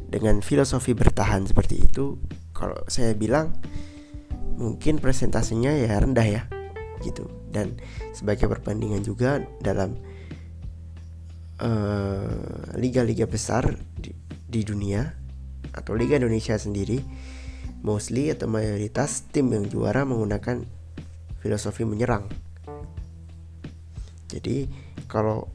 dengan 0.10 0.42
filosofi 0.42 0.98
bertahan 0.98 1.46
seperti 1.46 1.86
itu 1.86 2.18
kalau 2.50 2.82
saya 2.90 3.14
bilang 3.14 3.54
mungkin 4.58 4.98
presentasinya 4.98 5.70
ya 5.70 6.02
rendah 6.02 6.26
ya 6.26 6.50
gitu 7.06 7.30
dan 7.54 7.78
sebagai 8.12 8.50
perbandingan 8.50 9.06
juga 9.06 9.40
dalam 9.62 9.96
liga-liga 12.80 13.26
uh, 13.28 13.32
besar 13.32 13.76
di, 14.00 14.16
di 14.48 14.62
dunia 14.64 15.04
atau 15.76 15.94
liga 15.94 16.16
Indonesia 16.16 16.56
sendiri 16.56 17.04
mostly 17.84 18.32
atau 18.32 18.48
mayoritas 18.52 19.28
tim 19.32 19.52
yang 19.52 19.68
juara 19.68 20.04
menggunakan 20.04 20.64
filosofi 21.40 21.88
menyerang. 21.88 22.28
Jadi 24.30 24.68
kalau 25.08 25.48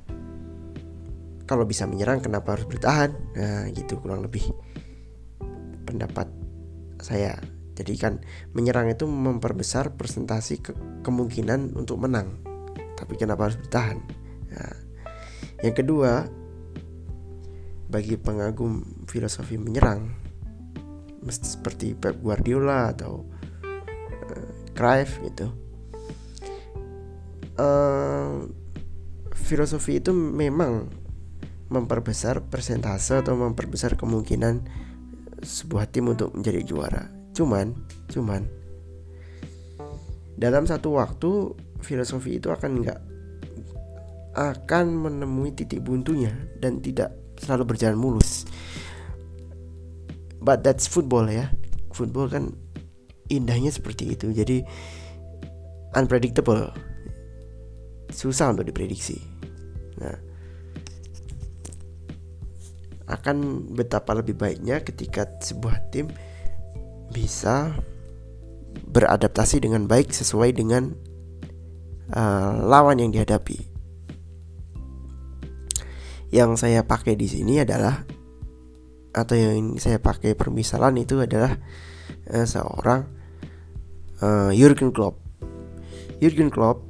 kalau 1.44 1.68
bisa 1.68 1.84
menyerang 1.84 2.24
kenapa 2.24 2.56
harus 2.56 2.64
bertahan? 2.64 3.12
Nah 3.36 3.68
gitu 3.72 4.00
kurang 4.00 4.24
lebih 4.24 4.44
pendapat 5.84 6.32
saya. 6.98 7.36
Jadi 7.74 7.92
kan 8.00 8.22
menyerang 8.56 8.88
itu 8.88 9.04
memperbesar 9.04 9.98
presentasi 9.98 10.54
ke 10.64 10.72
kemungkinan 11.04 11.76
untuk 11.76 12.00
menang. 12.00 12.40
Tapi 12.96 13.18
kenapa 13.18 13.50
harus 13.50 13.58
bertahan? 13.60 13.98
Nah, 14.54 14.83
yang 15.64 15.72
kedua 15.72 16.28
bagi 17.88 18.20
pengagum 18.20 18.84
filosofi 19.08 19.56
menyerang 19.56 20.12
seperti 21.24 21.96
Pep 21.96 22.20
Guardiola 22.20 22.92
atau 22.92 23.24
uh, 23.64 24.48
Cruyff 24.76 25.24
gitu 25.24 25.64
uh, 27.58 28.44
filosofi 29.34 30.02
itu 30.02 30.10
memang 30.12 30.90
memperbesar 31.70 32.44
persentase 32.44 33.24
atau 33.24 33.34
memperbesar 33.34 33.96
kemungkinan 33.98 34.62
sebuah 35.44 35.90
tim 35.90 36.08
untuk 36.12 36.32
menjadi 36.32 36.60
juara. 36.64 37.04
Cuman, 37.34 37.74
cuman 38.08 38.46
dalam 40.34 40.64
satu 40.66 40.98
waktu 40.98 41.54
filosofi 41.82 42.38
itu 42.38 42.50
akan 42.50 42.70
enggak 42.82 43.00
akan 44.34 44.84
menemui 45.06 45.54
titik 45.54 45.82
buntunya 45.86 46.34
dan 46.58 46.82
tidak 46.82 47.14
selalu 47.38 47.74
berjalan 47.74 47.98
mulus. 47.98 48.46
But 50.44 50.60
that's 50.66 50.90
football 50.90 51.30
ya. 51.30 51.48
Football 51.94 52.28
kan 52.28 52.52
indahnya 53.32 53.72
seperti 53.72 54.12
itu. 54.12 54.34
Jadi 54.34 54.60
unpredictable. 55.96 56.68
Susah 58.12 58.52
untuk 58.52 58.68
diprediksi. 58.68 59.18
Nah, 59.98 60.18
akan 63.08 63.68
betapa 63.72 64.16
lebih 64.16 64.36
baiknya 64.36 64.80
ketika 64.84 65.28
sebuah 65.40 65.80
tim 65.92 66.12
bisa 67.12 67.72
beradaptasi 68.90 69.62
dengan 69.62 69.86
baik 69.86 70.10
sesuai 70.10 70.50
dengan 70.56 70.92
uh, 72.12 72.54
lawan 72.64 73.00
yang 73.00 73.10
dihadapi. 73.14 73.73
Yang 76.34 76.66
saya 76.66 76.82
pakai 76.82 77.14
di 77.14 77.30
sini 77.30 77.62
adalah 77.62 78.02
atau 79.14 79.38
yang 79.38 79.78
saya 79.78 80.02
pakai 80.02 80.34
permisalan 80.34 80.98
itu 80.98 81.22
adalah 81.22 81.54
uh, 82.34 82.42
seorang 82.42 83.06
uh, 84.18 84.50
Jurgen 84.50 84.90
Klopp. 84.90 85.22
Jurgen 86.18 86.50
Klopp 86.50 86.82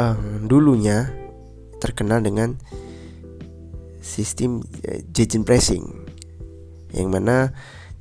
uh, 0.00 0.16
dulunya 0.48 1.12
terkenal 1.76 2.24
dengan 2.24 2.56
sistem 4.00 4.64
Jejin 5.12 5.44
pressing 5.44 5.84
yang 6.96 7.12
mana 7.12 7.52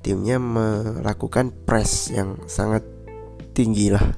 timnya 0.01 0.39
melakukan 0.39 1.53
press 1.67 2.09
yang 2.09 2.39
sangat 2.47 2.87
tinggi 3.51 3.91
lah. 3.91 4.15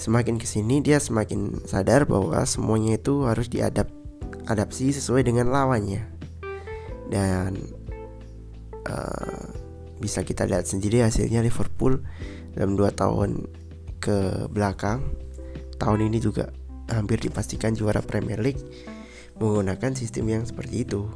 Semakin 0.00 0.40
ke 0.40 0.48
sini 0.48 0.80
dia 0.80 0.96
semakin 0.96 1.68
sadar 1.68 2.08
bahwa 2.08 2.40
semuanya 2.48 2.96
itu 2.96 3.28
harus 3.28 3.52
diadap 3.52 3.92
adaptasi 4.48 4.96
sesuai 4.96 5.28
dengan 5.28 5.52
lawannya 5.52 6.08
dan 7.12 7.60
uh, 8.88 9.44
bisa 10.00 10.24
kita 10.24 10.48
lihat 10.48 10.64
sendiri 10.64 11.04
hasilnya 11.04 11.44
Liverpool 11.44 12.00
dalam 12.56 12.80
dua 12.80 12.94
tahun 12.96 13.44
ke 14.00 14.48
belakang 14.48 15.04
tahun 15.76 16.08
ini 16.08 16.18
juga 16.22 16.48
hampir 16.88 17.20
dipastikan 17.20 17.76
juara 17.76 18.00
Premier 18.00 18.40
League 18.40 18.62
menggunakan 19.36 19.92
sistem 19.96 20.28
yang 20.32 20.44
seperti 20.44 20.88
itu. 20.88 21.08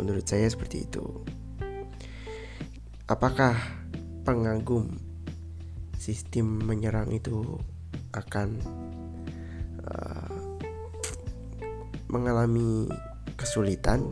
Menurut 0.00 0.24
saya 0.24 0.48
seperti 0.48 0.88
itu. 0.88 1.04
Apakah 3.04 3.52
pengagum 4.24 5.11
sistem 6.02 6.58
menyerang 6.66 7.14
itu 7.14 7.62
akan 8.10 8.58
uh, 9.86 10.34
mengalami 12.10 12.90
kesulitan 13.38 14.10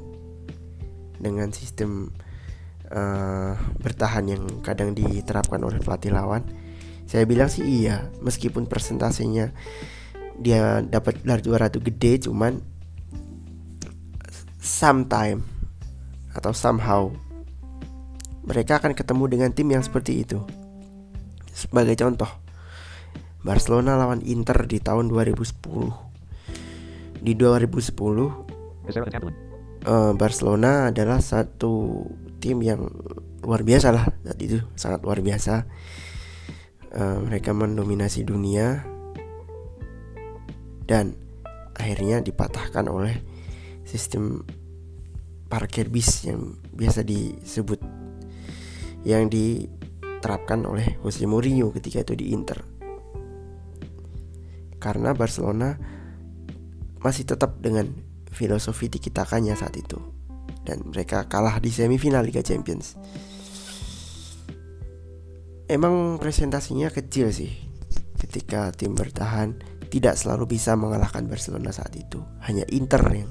dengan 1.18 1.50
sistem 1.50 2.14
uh, 2.94 3.59
bertahan 3.83 4.31
yang 4.31 4.42
kadang 4.62 4.94
diterapkan 4.94 5.59
oleh 5.66 5.83
pelatih 5.83 6.14
lawan? 6.14 6.46
Saya 7.11 7.26
bilang 7.26 7.50
sih 7.50 7.66
iya, 7.66 8.07
meskipun 8.22 8.70
persentasenya 8.70 9.50
dia 10.38 10.87
dapat 10.87 11.26
juara 11.42 11.66
itu 11.66 11.83
gede, 11.83 12.31
cuman 12.31 12.62
sometime 14.62 15.42
atau 16.38 16.55
somehow 16.55 17.11
mereka 18.46 18.79
akan 18.79 18.94
ketemu 18.94 19.24
dengan 19.26 19.50
tim 19.50 19.66
yang 19.74 19.83
seperti 19.83 20.22
itu. 20.22 20.38
Sebagai 21.61 21.92
contoh, 22.01 22.31
Barcelona 23.44 24.01
lawan 24.01 24.25
Inter 24.25 24.64
di 24.64 24.81
tahun 24.81 25.12
2010. 25.12 25.61
Di 27.20 27.37
2010, 27.37 27.92
uh, 28.01 28.33
eh, 29.85 30.12
Barcelona 30.16 30.88
adalah 30.88 31.20
satu 31.20 32.01
tim 32.40 32.64
yang 32.64 32.88
luar 33.44 33.61
biasa 33.61 33.92
lah 33.92 34.09
saat 34.09 34.40
itu, 34.40 34.57
sangat 34.73 35.05
luar 35.05 35.20
biasa. 35.20 35.68
Uh, 36.90 37.20
mereka 37.29 37.53
mendominasi 37.53 38.25
dunia 38.25 38.83
dan 40.88 41.14
akhirnya 41.77 42.18
dipatahkan 42.25 42.88
oleh 42.90 43.20
sistem 43.87 44.42
parkir 45.46 45.87
bis 45.87 46.27
yang 46.27 46.59
biasa 46.75 47.07
disebut 47.07 47.79
yang 49.07 49.31
diterapkan 50.20 50.68
oleh 50.68 51.00
Jose 51.00 51.24
Mourinho 51.24 51.72
ketika 51.72 52.04
itu 52.04 52.12
di 52.12 52.37
Inter. 52.37 52.61
Karena 54.76 55.16
Barcelona 55.16 55.80
masih 57.00 57.24
tetap 57.24 57.56
dengan 57.64 57.88
filosofi 58.28 58.92
dikitakannya 58.92 59.56
saat 59.56 59.80
itu 59.80 59.96
dan 60.68 60.85
mereka 60.92 61.24
kalah 61.24 61.56
di 61.56 61.72
semifinal 61.72 62.20
Liga 62.20 62.44
Champions. 62.44 63.00
Emang 65.64 66.20
presentasinya 66.20 66.92
kecil 66.92 67.33
sih 67.33 67.52
ketika 68.20 68.68
tim 68.76 68.92
bertahan 68.92 69.56
tidak 69.88 70.20
selalu 70.20 70.61
bisa 70.61 70.76
mengalahkan 70.76 71.24
Barcelona 71.24 71.72
saat 71.72 71.96
itu. 71.96 72.20
Hanya 72.44 72.68
Inter 72.68 73.00
yang 73.09 73.30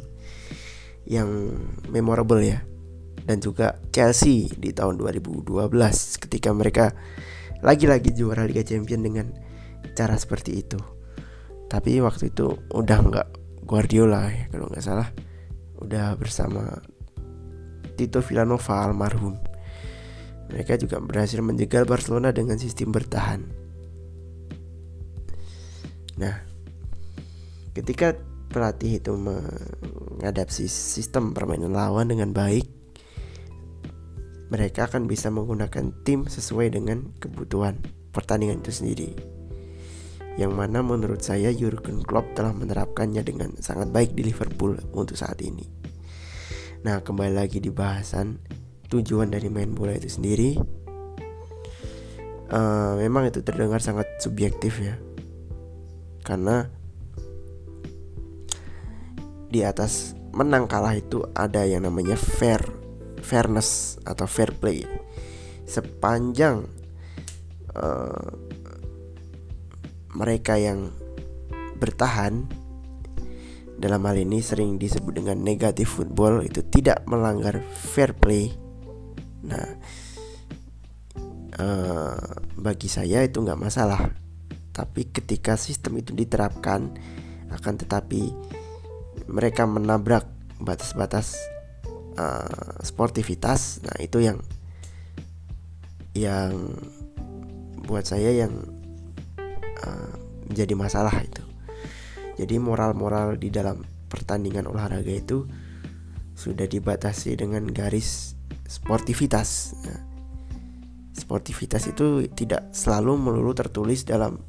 yang 1.09 1.29
memorable 1.89 2.41
ya 2.41 2.65
dan 3.29 3.37
juga 3.37 3.77
Chelsea 3.93 4.49
di 4.57 4.73
tahun 4.73 4.97
2012 4.97 5.45
ketika 6.25 6.49
mereka 6.49 6.97
lagi-lagi 7.61 8.09
juara 8.17 8.49
Liga 8.49 8.65
Champions 8.65 9.05
dengan 9.05 9.29
cara 9.93 10.17
seperti 10.17 10.65
itu. 10.65 10.81
Tapi 11.69 12.01
waktu 12.01 12.33
itu 12.33 12.57
udah 12.73 12.99
nggak 13.05 13.27
Guardiola 13.69 14.33
ya 14.33 14.49
kalau 14.49 14.65
nggak 14.65 14.81
salah, 14.81 15.13
udah 15.77 16.17
bersama 16.17 16.81
Tito 17.93 18.25
Villanova 18.25 18.89
almarhum. 18.89 19.37
Mereka 20.49 20.81
juga 20.81 20.97
berhasil 20.97 21.37
menjegal 21.45 21.85
Barcelona 21.85 22.33
dengan 22.33 22.57
sistem 22.57 22.89
bertahan. 22.89 23.45
Nah, 26.17 26.33
ketika 27.77 28.17
pelatih 28.49 28.97
itu 28.97 29.13
mengadaptasi 29.13 30.65
sistem 30.65 31.37
permainan 31.37 31.77
lawan 31.77 32.09
dengan 32.09 32.33
baik, 32.33 32.78
mereka 34.49 34.89
akan 34.89 35.05
bisa 35.05 35.29
menggunakan 35.29 35.93
tim 36.01 36.25
sesuai 36.25 36.73
dengan 36.73 37.13
kebutuhan 37.21 37.77
pertandingan 38.09 38.65
itu 38.65 38.73
sendiri. 38.73 39.09
Yang 40.41 40.53
mana 40.57 40.81
menurut 40.81 41.21
saya 41.21 41.53
Jurgen 41.53 42.01
Klopp 42.01 42.33
telah 42.33 42.53
menerapkannya 42.53 43.21
dengan 43.21 43.53
sangat 43.61 43.93
baik 43.93 44.17
di 44.17 44.25
Liverpool 44.25 44.77
untuk 44.93 45.13
saat 45.13 45.37
ini. 45.45 45.65
Nah, 46.81 47.03
kembali 47.03 47.35
lagi 47.35 47.61
di 47.61 47.69
bahasan 47.69 48.39
tujuan 48.89 49.29
dari 49.29 49.51
main 49.51 49.69
bola 49.75 49.93
itu 49.93 50.09
sendiri. 50.09 50.57
Uh, 52.49 52.97
memang 52.97 53.29
itu 53.29 53.45
terdengar 53.45 53.77
sangat 53.83 54.09
subjektif 54.17 54.81
ya. 54.81 54.97
Karena 56.25 56.65
di 59.49 59.61
atas 59.61 60.17
menang 60.33 60.65
kalah 60.65 60.97
itu 60.97 61.25
ada 61.37 61.65
yang 61.65 61.85
namanya 61.85 62.17
fair 62.17 62.78
fairness 63.29 64.01
atau 64.01 64.25
fair 64.25 64.57
play 64.57 64.81
sepanjang 65.69 66.65
uh, 67.77 68.33
mereka 70.17 70.57
yang 70.57 70.89
bertahan 71.77 72.49
dalam 73.79 74.03
hal 74.03 74.17
ini 74.19 74.43
sering 74.43 74.75
disebut 74.75 75.21
dengan 75.21 75.39
negatif 75.39 76.01
football 76.01 76.43
itu 76.43 76.59
tidak 76.67 77.07
melanggar 77.07 77.63
fair 77.63 78.11
play. 78.11 78.51
Nah 79.47 79.79
uh, 81.55 82.19
bagi 82.59 82.91
saya 82.91 83.23
itu 83.23 83.39
nggak 83.39 83.61
masalah. 83.61 84.11
Tapi 84.75 85.07
ketika 85.15 85.55
sistem 85.55 86.03
itu 86.03 86.11
diterapkan 86.11 86.91
akan 87.55 87.73
tetapi 87.79 88.35
mereka 89.31 89.63
menabrak 89.63 90.27
batas-batas 90.59 91.39
uh, 92.19 92.83
sportivitas. 92.83 93.79
Nah 93.87 93.95
itu 94.03 94.19
yang 94.19 94.43
yang 96.11 96.75
buat 97.87 98.03
saya 98.03 98.35
yang 98.35 98.53
uh, 99.87 100.13
menjadi 100.51 100.73
masalah 100.75 101.15
itu. 101.23 101.41
Jadi 102.35 102.55
moral-moral 102.59 103.39
di 103.39 103.51
dalam 103.51 103.83
pertandingan 104.11 104.67
olahraga 104.67 105.11
itu 105.11 105.47
sudah 106.35 106.67
dibatasi 106.67 107.35
dengan 107.35 107.67
garis 107.67 108.35
sportivitas. 108.63 109.75
Nah, 109.83 109.99
sportivitas 111.11 111.91
itu 111.91 112.31
tidak 112.31 112.71
selalu 112.71 113.19
melulu 113.19 113.51
tertulis 113.51 114.07
dalam 114.07 114.39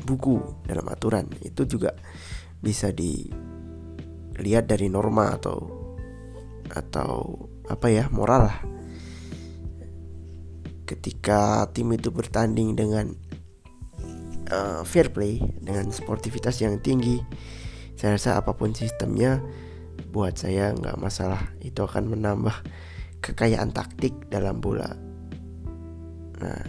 buku 0.00 0.40
dalam 0.64 0.88
aturan. 0.88 1.28
Itu 1.44 1.68
juga 1.68 1.92
bisa 2.64 2.88
dilihat 2.88 4.64
dari 4.64 4.88
norma 4.88 5.36
atau 5.36 5.79
atau 6.72 7.46
apa 7.66 7.90
ya 7.90 8.06
moral 8.10 8.50
lah. 8.50 8.58
Ketika 10.86 11.70
tim 11.70 11.94
itu 11.94 12.10
bertanding 12.10 12.74
dengan 12.74 13.14
uh, 14.50 14.82
fair 14.82 15.14
play 15.14 15.38
dengan 15.62 15.90
sportivitas 15.94 16.58
yang 16.58 16.82
tinggi 16.82 17.22
saya 18.00 18.16
rasa 18.16 18.40
apa 18.40 18.56
pun 18.56 18.72
sistemnya 18.72 19.44
buat 20.08 20.32
saya 20.32 20.72
nggak 20.72 20.96
masalah. 20.96 21.52
Itu 21.60 21.84
akan 21.84 22.16
menambah 22.16 22.56
kekayaan 23.20 23.76
taktik 23.76 24.16
dalam 24.32 24.64
bola. 24.64 24.88
Nah 26.40 26.64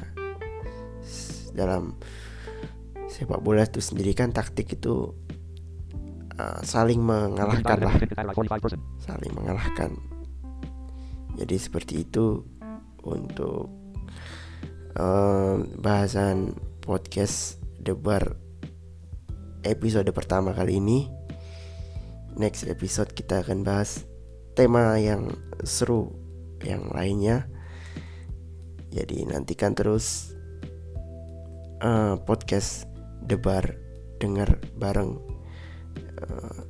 dalam 1.56 1.96
sepak 3.08 3.40
bola 3.40 3.64
itu 3.64 3.80
sendiri 3.80 4.12
kan 4.12 4.36
taktik 4.36 4.76
itu 4.76 5.16
uh, 6.42 6.58
saling 6.66 7.02
mengalahkan 7.02 7.78
lah. 7.86 7.96
Saling 8.98 9.34
mengalahkan. 9.38 9.94
Jadi 11.38 11.56
seperti 11.56 12.04
itu 12.04 12.42
untuk 13.06 13.70
uh, 14.98 15.62
bahasan 15.80 16.58
podcast 16.82 17.62
debar 17.80 18.36
episode 19.62 20.10
pertama 20.12 20.52
kali 20.52 20.82
ini. 20.82 21.08
Next 22.36 22.66
episode 22.66 23.12
kita 23.14 23.44
akan 23.44 23.62
bahas 23.62 24.04
tema 24.58 24.98
yang 24.98 25.30
seru 25.62 26.12
yang 26.66 26.90
lainnya. 26.92 27.48
Jadi 28.92 29.24
nantikan 29.24 29.72
terus 29.72 30.36
uh, 31.80 32.20
podcast 32.28 32.88
debar 33.24 33.72
dengar 34.20 34.60
bareng 34.76 35.31
uh, 36.32 36.64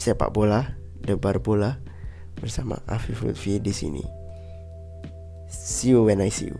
sepak 0.00 0.32
bola 0.32 0.80
debar 1.04 1.38
bola 1.44 1.78
bersama 2.34 2.80
Afif 2.88 3.22
Lutfi 3.22 3.60
di 3.60 3.70
sini. 3.70 4.02
See 5.52 5.92
you 5.92 6.08
when 6.08 6.24
I 6.24 6.32
see 6.32 6.48
you. 6.48 6.58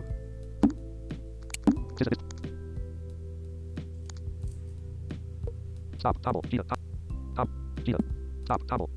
Stop, 6.03 6.19
double, 6.23 6.43
top, 6.43 6.79
top, 7.39 7.49
top, 8.45 8.61
top, 8.67 8.91